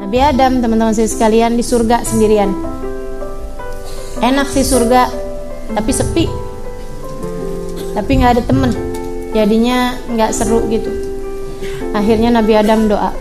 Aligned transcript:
Nabi 0.00 0.16
Adam 0.16 0.64
teman-teman 0.64 0.96
saya 0.96 1.12
sekalian 1.12 1.60
di 1.60 1.60
surga 1.60 2.00
sendirian. 2.00 2.48
Enak 4.24 4.48
sih 4.48 4.64
surga 4.64 5.12
tapi 5.76 5.92
sepi. 5.92 6.24
Tapi 7.92 8.08
nggak 8.08 8.32
ada 8.32 8.42
temen 8.48 8.72
jadinya 9.36 9.92
nggak 10.08 10.32
seru 10.32 10.64
gitu. 10.72 10.88
Akhirnya 11.92 12.32
Nabi 12.32 12.52
Adam 12.56 12.88
doa 12.88 13.12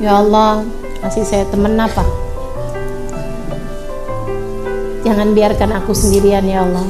ya 0.00 0.24
Allah 0.24 0.64
kasih 1.04 1.28
saya 1.28 1.44
temen 1.52 1.76
apa? 1.76 2.00
Jangan 5.04 5.36
biarkan 5.36 5.70
aku 5.84 5.92
sendirian 5.92 6.48
ya 6.48 6.64
Allah. 6.64 6.88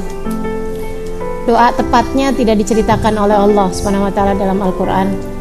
Doa 1.43 1.75
tepatnya 1.75 2.31
tidak 2.31 2.63
diceritakan 2.63 3.19
oleh 3.19 3.35
Allah 3.35 3.67
taala 4.15 4.39
dalam 4.39 4.63
Al-Qur'an 4.63 5.36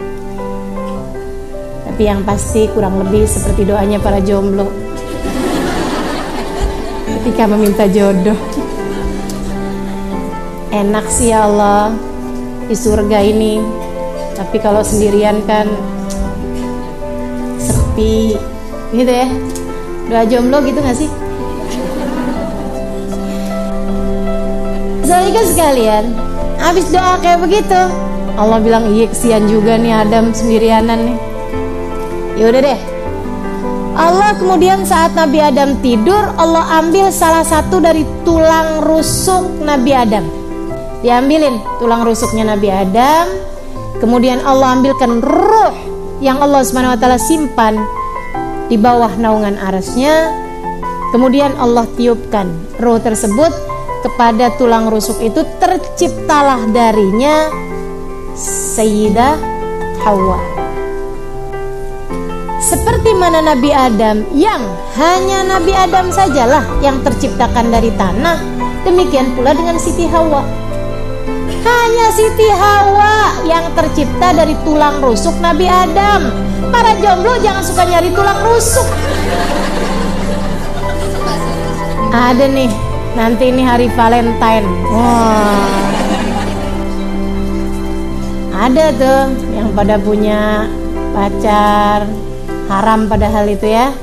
tapi 1.96 2.12
yang 2.12 2.28
pasti 2.28 2.68
kurang 2.76 3.00
lebih 3.00 3.24
seperti 3.24 3.64
doanya 3.64 3.96
para 3.96 4.20
jomblo. 4.20 4.68
Ketika 7.08 7.48
meminta 7.48 7.88
jodoh. 7.88 8.36
Enak 10.76 11.08
sih 11.08 11.32
ya 11.32 11.48
Allah 11.48 11.96
di 12.68 12.76
surga 12.76 13.16
ini. 13.24 13.64
Tapi 14.36 14.60
kalau 14.60 14.84
sendirian 14.84 15.40
kan 15.48 15.64
sepi. 17.64 18.36
Gitu 18.92 19.08
ya. 19.08 19.32
Doa 20.12 20.28
jomblo 20.28 20.60
gitu 20.68 20.84
gak 20.84 21.00
sih? 21.00 21.08
Zalika 25.00 25.42
sekalian. 25.48 26.12
Habis 26.60 26.92
doa 26.92 27.16
kayak 27.24 27.40
begitu. 27.40 27.80
Allah 28.36 28.60
bilang 28.60 28.84
iya 28.92 29.08
kesian 29.08 29.48
juga 29.48 29.80
nih 29.80 29.96
Adam 29.96 30.36
sendirianan 30.36 31.00
nih 31.00 31.35
yaudah 32.36 32.60
deh. 32.62 32.80
Allah 33.96 34.36
kemudian 34.36 34.84
saat 34.84 35.16
Nabi 35.16 35.40
Adam 35.40 35.80
tidur 35.80 36.20
Allah 36.36 36.84
ambil 36.84 37.08
salah 37.08 37.40
satu 37.40 37.80
dari 37.80 38.04
tulang 38.28 38.84
rusuk 38.84 39.64
Nabi 39.64 39.96
Adam. 39.96 40.24
Diambilin 41.00 41.56
tulang 41.80 42.04
rusuknya 42.04 42.44
Nabi 42.44 42.68
Adam. 42.68 43.24
Kemudian 43.96 44.44
Allah 44.44 44.76
ambilkan 44.76 45.24
ruh 45.24 45.72
yang 46.20 46.36
Allah 46.44 46.60
SWT 46.60 47.08
simpan 47.16 47.80
di 48.68 48.76
bawah 48.76 49.16
naungan 49.16 49.56
arasnya. 49.56 50.28
Kemudian 51.16 51.56
Allah 51.56 51.88
tiupkan 51.96 52.52
ruh 52.76 53.00
tersebut 53.00 53.48
kepada 54.04 54.52
tulang 54.60 54.92
rusuk 54.92 55.16
itu 55.24 55.40
terciptalah 55.56 56.68
darinya 56.68 57.48
Sayyidah 58.36 59.40
Hawa 60.04 60.55
seperti 62.60 63.12
mana 63.16 63.44
Nabi 63.44 63.70
Adam? 63.72 64.24
Yang 64.32 64.62
hanya 64.96 65.44
Nabi 65.44 65.72
Adam 65.76 66.08
sajalah 66.08 66.64
yang 66.80 67.00
terciptakan 67.04 67.68
dari 67.72 67.92
tanah. 67.94 68.40
Demikian 68.86 69.34
pula 69.34 69.52
dengan 69.52 69.76
Siti 69.76 70.06
Hawa. 70.06 70.46
Hanya 71.66 72.06
Siti 72.14 72.48
Hawa 72.48 73.42
yang 73.42 73.66
tercipta 73.74 74.30
dari 74.30 74.54
tulang 74.62 75.02
rusuk 75.02 75.34
Nabi 75.42 75.66
Adam. 75.66 76.30
Para 76.70 76.94
jomblo 77.02 77.38
jangan 77.42 77.62
suka 77.66 77.82
nyari 77.86 78.10
tulang 78.14 78.38
rusuk. 78.46 78.86
Ada 82.14 82.46
nih 82.48 82.70
nanti 83.18 83.50
ini 83.50 83.62
hari 83.66 83.90
Valentine. 83.92 84.66
Wah. 84.88 85.68
Ada 88.56 88.88
tuh 88.96 89.22
yang 89.52 89.68
pada 89.76 90.00
punya 90.00 90.64
pacar 91.12 92.08
haram 92.70 93.06
padahal 93.06 93.46
itu 93.50 93.70
ya. 93.70 93.94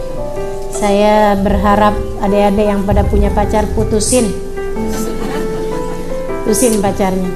Saya 0.74 1.38
berharap 1.40 1.96
adik-adik 2.20 2.66
yang 2.66 2.82
pada 2.84 3.06
punya 3.08 3.30
pacar 3.32 3.64
putusin. 3.72 4.28
Putusin 6.44 6.84
pacarnya. 6.84 7.32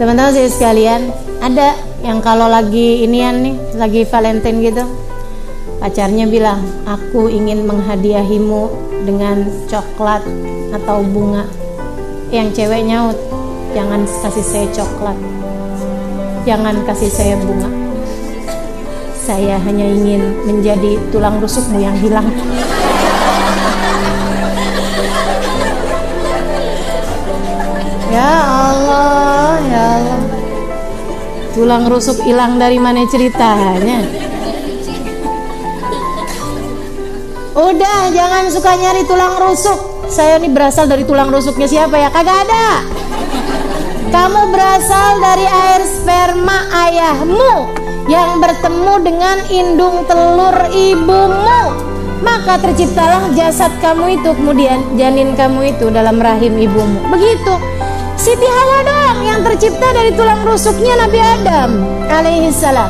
Teman-teman 0.00 0.32
saya 0.32 0.48
sekalian 0.50 1.12
ada 1.44 1.76
yang 2.02 2.18
kalau 2.24 2.48
lagi 2.48 3.04
inian 3.04 3.44
nih 3.44 3.56
lagi 3.78 4.02
Valentine 4.08 4.58
gitu 4.64 4.84
pacarnya 5.78 6.24
bilang 6.26 6.64
aku 6.88 7.28
ingin 7.28 7.68
menghadiahimu 7.68 8.72
dengan 9.04 9.44
coklat 9.68 10.24
atau 10.72 11.04
bunga. 11.04 11.44
Yang 12.32 12.64
cewek 12.64 12.82
nyaut 12.88 13.18
jangan 13.76 14.02
kasih 14.08 14.46
saya 14.46 14.66
coklat. 14.72 15.18
Jangan 16.48 16.82
kasih 16.88 17.10
saya 17.12 17.36
bunga 17.38 17.84
saya 19.24 19.56
hanya 19.56 19.88
ingin 19.88 20.36
menjadi 20.44 21.00
tulang 21.08 21.40
rusukmu 21.40 21.80
yang 21.80 21.96
hilang. 21.96 22.28
Ya 28.12 28.32
Allah, 28.44 29.56
ya 29.64 29.84
Allah. 29.96 30.20
Tulang 31.56 31.88
rusuk 31.88 32.20
hilang 32.28 32.60
dari 32.60 32.76
mana 32.76 33.00
ceritanya? 33.08 34.04
Udah, 37.56 38.12
jangan 38.12 38.44
suka 38.52 38.76
nyari 38.76 39.08
tulang 39.08 39.40
rusuk. 39.40 40.04
Saya 40.12 40.36
ini 40.36 40.52
berasal 40.52 40.84
dari 40.84 41.08
tulang 41.08 41.32
rusuknya 41.32 41.64
siapa 41.64 41.96
ya? 41.96 42.12
Kagak 42.12 42.44
ada. 42.44 42.84
Kamu 44.12 44.52
berasal 44.52 45.16
dari 45.24 45.48
air 45.48 45.82
sperma 45.88 46.68
ayahmu 46.70 47.83
yang 48.10 48.40
bertemu 48.40 48.94
dengan 49.00 49.36
indung 49.48 50.04
telur 50.04 50.56
ibumu. 50.72 51.62
Maka 52.24 52.56
terciptalah 52.56 53.28
jasad 53.36 53.68
kamu 53.84 54.16
itu 54.20 54.32
kemudian 54.32 54.80
janin 54.96 55.36
kamu 55.36 55.76
itu 55.76 55.92
dalam 55.92 56.16
rahim 56.16 56.56
ibumu. 56.56 57.00
Begitu. 57.12 57.54
Siti 58.14 58.46
Hawa 58.48 58.78
doang 58.86 59.18
yang 59.26 59.40
tercipta 59.44 59.92
dari 59.92 60.14
tulang 60.16 60.40
rusuknya 60.46 60.96
Nabi 61.04 61.18
Adam 61.20 61.70
alaihi 62.08 62.48
salam. 62.54 62.88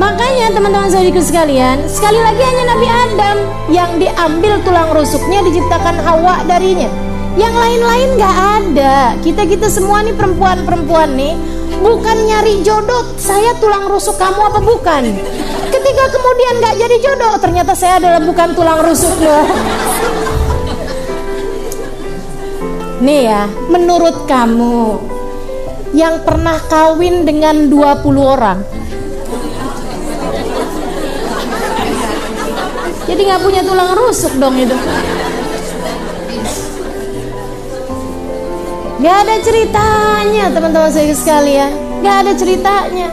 Makanya 0.00 0.56
teman-teman 0.56 0.88
saudariku 0.88 1.20
sekalian 1.20 1.84
sekali 1.84 2.16
lagi 2.16 2.40
hanya 2.40 2.64
Nabi 2.72 2.88
Adam 2.88 3.36
yang 3.68 3.90
diambil 4.00 4.56
tulang 4.64 4.88
rusuknya 4.96 5.44
diciptakan 5.44 6.00
Hawa 6.00 6.40
darinya. 6.48 6.88
Yang 7.36 7.54
lain-lain 7.54 8.08
gak 8.16 8.36
ada. 8.58 8.96
Kita-kita 9.20 9.68
semua 9.68 10.00
nih 10.00 10.16
perempuan-perempuan 10.16 11.14
nih 11.14 11.36
bukan 11.80 12.16
nyari 12.28 12.60
jodoh 12.60 13.16
saya 13.16 13.56
tulang 13.56 13.88
rusuk 13.88 14.16
kamu 14.20 14.40
apa 14.52 14.60
bukan? 14.60 15.02
Ketika 15.72 16.04
kemudian 16.12 16.54
nggak 16.60 16.76
jadi 16.76 16.96
jodoh 17.00 17.32
ternyata 17.40 17.72
saya 17.72 17.96
adalah 17.98 18.20
bukan 18.20 18.52
tulang 18.52 18.80
rusukmu 18.84 19.38
nih 23.00 23.32
ya 23.32 23.42
menurut 23.72 24.28
kamu 24.28 25.00
yang 25.96 26.20
pernah 26.22 26.60
kawin 26.70 27.26
dengan 27.26 27.66
20 27.66 27.74
orang? 28.20 28.62
Jadi 33.10 33.20
nggak 33.26 33.42
punya 33.42 33.62
tulang 33.66 33.90
rusuk 33.98 34.32
dong 34.38 34.54
itu 34.54 34.76
Gak 39.00 39.16
ada 39.24 39.36
ceritanya 39.40 40.44
teman-teman 40.52 40.92
saya 40.92 41.16
sekalian. 41.16 41.72
Gak 42.04 42.16
ada 42.20 42.32
ceritanya. 42.36 43.08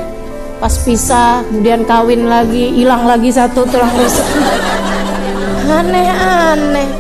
Pas 0.60 0.76
pisah 0.84 1.48
kemudian 1.48 1.86
kawin 1.86 2.28
lagi 2.28 2.76
Hilang 2.76 3.08
lagi 3.08 3.32
satu 3.32 3.64
tulang 3.64 3.96
rusuk. 3.96 4.28
Aneh-aneh. 5.72 6.92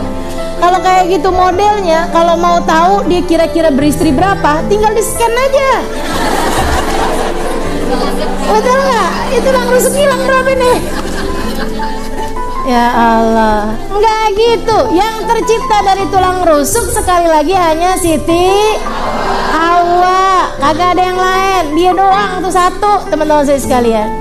Kalau 0.58 0.80
kayak 0.82 1.20
gitu 1.20 1.30
modelnya 1.30 2.10
Kalau 2.16 2.40
mau 2.40 2.58
tahu 2.64 3.06
dia 3.12 3.22
kira-kira 3.28 3.70
beristri 3.70 4.10
berapa 4.10 4.64
Tinggal 4.72 4.96
di 4.96 5.04
scan 5.04 5.34
aja. 5.36 5.72
Betul 8.48 8.80
gak? 8.88 9.12
Itu 9.36 9.48
tulang 9.52 9.68
rusuk 9.68 9.94
hilang 10.00 10.22
berapa 10.24 10.52
nih? 10.56 10.78
Ya 12.68 12.92
Allah, 12.92 13.80
enggak 13.88 14.36
gitu. 14.36 14.92
Yang 14.92 15.24
tercipta 15.24 15.88
dari 15.88 16.04
tulang 16.12 16.44
rusuk 16.44 16.92
sekali 16.92 17.24
lagi 17.24 17.56
hanya 17.56 17.96
Siti 17.96 18.76
Hawa. 19.56 20.52
Kagak 20.60 21.00
ada 21.00 21.04
yang 21.08 21.16
lain. 21.16 21.64
Dia 21.80 21.96
doang 21.96 22.44
tuh 22.44 22.52
satu, 22.52 23.08
teman-teman 23.08 23.48
saya 23.48 23.64
sekalian. 23.64 24.12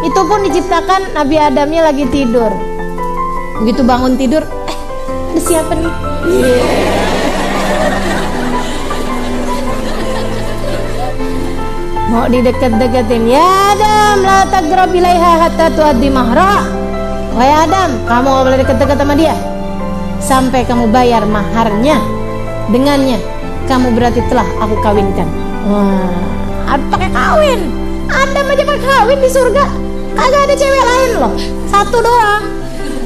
Itu 0.00 0.16
pun 0.24 0.40
diciptakan 0.48 1.12
Nabi 1.12 1.36
Adamnya 1.44 1.92
lagi 1.92 2.08
tidur. 2.08 2.48
Begitu 3.60 3.84
bangun 3.84 4.16
tidur, 4.16 4.48
eh, 5.36 5.42
siapa 5.44 5.76
nih? 5.76 5.92
Mau 12.08 12.24
didekat-deketin. 12.32 13.28
Ya 13.28 13.44
Adam, 13.76 14.24
la 14.24 14.48
tagrab 14.48 14.88
ilaiha 14.88 15.32
hatta 15.36 15.68
tuaddi. 15.68 16.08
Wahai 17.34 17.52
Adam, 17.66 17.90
kamu 18.04 18.26
gak 18.26 18.44
boleh 18.46 18.58
deket-deket 18.64 18.96
sama 18.98 19.14
dia 19.14 19.34
Sampai 20.20 20.66
kamu 20.66 20.90
bayar 20.90 21.22
maharnya 21.24 21.96
Dengannya 22.68 23.18
Kamu 23.70 23.94
berarti 23.94 24.20
telah 24.26 24.46
aku 24.58 24.74
kawinkan 24.82 25.28
Wah, 25.70 26.76
pakai 26.90 27.10
kawin 27.12 27.60
Adam 28.10 28.44
aja 28.50 28.64
pakai 28.66 28.82
kawin 28.82 29.18
di 29.22 29.30
surga 29.30 29.90
Agak 30.20 30.40
ada 30.50 30.54
cewek 30.58 30.84
lain 30.84 31.10
loh. 31.16 31.34
Satu 31.70 31.98
doang. 32.02 32.44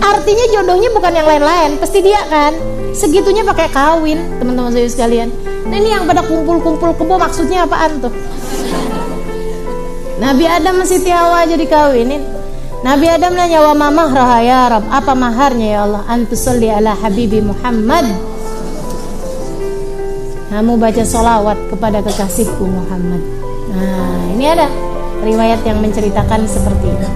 Artinya 0.00 0.44
jodohnya 0.50 0.90
bukan 0.92 1.12
yang 1.14 1.26
lain-lain, 1.28 1.76
pasti 1.78 2.02
dia 2.02 2.20
kan. 2.28 2.52
Segitunya 2.94 3.46
pakai 3.46 3.68
kawin, 3.70 4.20
teman-teman 4.42 4.74
saya 4.74 4.88
sekalian. 4.90 5.28
Nah 5.70 5.76
ini 5.78 5.94
yang 5.94 6.04
pada 6.04 6.22
kumpul-kumpul 6.26 6.94
kebo 6.94 7.14
maksudnya 7.16 7.64
apaan 7.66 8.02
tuh? 8.02 8.12
Nabi 10.18 10.44
Adam 10.46 10.80
masih 10.80 11.02
Hawa 11.10 11.46
jadi 11.48 11.66
kawinin. 11.66 12.22
Nabi 12.84 13.08
Adam 13.08 13.32
nanya 13.32 13.64
wa 13.64 13.72
mamah 13.72 14.12
ya 14.44 14.68
Rab, 14.68 14.84
apa 14.92 15.16
maharnya 15.16 15.68
ya 15.72 15.80
Allah? 15.88 16.04
Antusalli 16.04 16.68
ala 16.68 16.92
habibi 16.92 17.40
Muhammad. 17.40 18.04
Kamu 20.52 20.76
baca 20.76 21.00
solawat 21.00 21.56
kepada 21.72 22.04
kekasihku 22.04 22.60
Muhammad. 22.60 23.24
Nah, 23.72 24.36
ini 24.36 24.44
ada 24.44 24.68
riwayat 25.24 25.64
yang 25.64 25.80
menceritakan 25.80 26.44
seperti 26.44 26.92
itu. 26.92 27.08